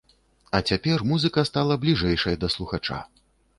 А 0.55 0.61
цяпер 0.71 1.03
музыка 1.11 1.45
стала 1.51 1.77
бліжэйшай 1.85 2.35
да 2.47 2.53
слухача! 2.57 2.99